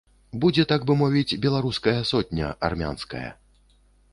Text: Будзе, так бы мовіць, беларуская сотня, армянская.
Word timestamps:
Будзе, 0.43 0.63
так 0.71 0.87
бы 0.91 0.95
мовіць, 1.01 1.39
беларуская 1.45 1.95
сотня, 2.13 2.49
армянская. 2.71 3.25